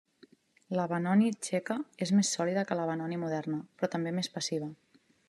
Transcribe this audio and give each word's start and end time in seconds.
La 0.77 0.85
Benoni 0.91 1.27
txeca 1.47 1.77
és 2.05 2.13
més 2.19 2.31
sòlida 2.37 2.63
que 2.71 2.79
la 2.81 2.87
Benoni 2.93 3.21
moderna, 3.25 3.63
però 3.83 3.91
també 3.97 4.19
més 4.21 4.35
passiva. 4.39 4.73